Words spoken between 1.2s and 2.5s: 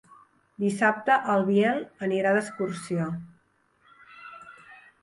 en Biel irà